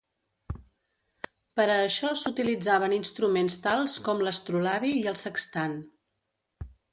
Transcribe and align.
Per 1.59 1.65
a 1.65 1.75
això 1.89 2.09
s'utilitzaven 2.21 2.95
instruments 2.97 3.59
tals 3.67 3.99
com 4.09 4.25
l'astrolabi 4.25 4.95
i 5.03 5.05
el 5.13 5.21
sextant. 5.27 5.77